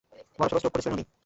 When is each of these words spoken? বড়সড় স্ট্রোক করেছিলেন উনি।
বড়সড় 0.39 0.59
স্ট্রোক 0.59 0.73
করেছিলেন 0.73 0.95
উনি। 0.95 1.03